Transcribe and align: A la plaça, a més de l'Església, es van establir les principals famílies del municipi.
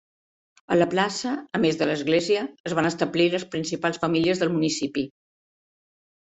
A 0.75 0.77
la 0.77 0.87
plaça, 0.93 1.33
a 1.57 1.61
més 1.65 1.77
de 1.83 1.89
l'Església, 1.89 2.47
es 2.71 2.75
van 2.81 2.89
establir 2.93 3.29
les 3.37 3.47
principals 3.55 4.03
famílies 4.07 4.45
del 4.45 4.55
municipi. 4.59 5.09